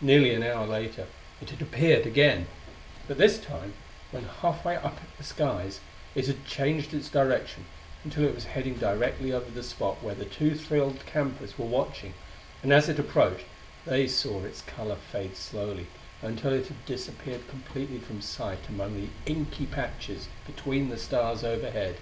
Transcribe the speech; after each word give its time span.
Nearly 0.00 0.32
an 0.32 0.44
hour 0.44 0.64
later 0.64 1.08
it 1.42 1.50
had 1.50 1.60
appeared 1.60 2.06
again; 2.06 2.46
but 3.08 3.18
this 3.18 3.36
time, 3.36 3.74
when 4.12 4.26
halfway 4.26 4.76
up 4.76 5.00
the 5.18 5.24
skies, 5.24 5.80
it 6.14 6.28
had 6.28 6.46
changed 6.46 6.94
its 6.94 7.08
direction 7.08 7.64
until 8.04 8.22
it 8.26 8.32
was 8.36 8.44
heading 8.44 8.74
directly 8.74 9.32
over 9.32 9.50
the 9.50 9.64
spot 9.64 10.00
where 10.04 10.14
the 10.14 10.24
two 10.24 10.54
thrilled 10.54 11.04
campers 11.04 11.58
were 11.58 11.66
watching; 11.66 12.14
and 12.62 12.72
as 12.72 12.88
it 12.88 13.00
approached 13.00 13.46
they 13.84 14.06
saw 14.06 14.44
its 14.44 14.62
color 14.62 14.98
fade 15.10 15.36
slowly 15.36 15.88
until 16.22 16.52
it 16.52 16.68
had 16.68 16.86
disappeared 16.86 17.48
completely 17.48 17.98
from 17.98 18.22
sight 18.22 18.68
among 18.68 18.94
the 18.94 19.08
inky 19.26 19.66
patches 19.66 20.28
between 20.46 20.90
the 20.90 20.96
stars 20.96 21.42
overhead. 21.42 21.96